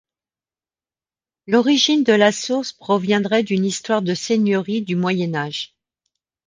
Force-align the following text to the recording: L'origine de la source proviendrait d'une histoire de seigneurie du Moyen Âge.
L'origine 1.45 2.03
de 2.03 2.13
la 2.13 2.31
source 2.31 2.73
proviendrait 2.73 3.43
d'une 3.43 3.63
histoire 3.65 4.01
de 4.01 4.15
seigneurie 4.15 4.81
du 4.81 4.95
Moyen 4.95 5.35
Âge. 5.35 5.75